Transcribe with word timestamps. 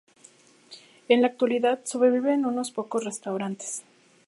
En 1.09 1.21
la 1.21 1.27
actualidad 1.27 1.81
sobreviven 1.85 2.47
unos 2.47 2.71
pocos 2.71 3.03
restaurantes. 3.05 3.83